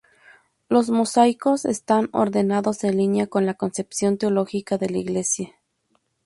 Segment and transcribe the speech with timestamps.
[0.67, 5.53] Los mosaicos están ordenados en línea con la concepción teológica de la iglesia.